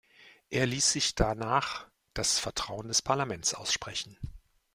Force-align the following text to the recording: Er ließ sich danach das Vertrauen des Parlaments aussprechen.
Er 0.49 0.65
ließ 0.65 0.93
sich 0.93 1.13
danach 1.13 1.85
das 2.15 2.39
Vertrauen 2.39 2.87
des 2.87 3.03
Parlaments 3.03 3.53
aussprechen. 3.53 4.17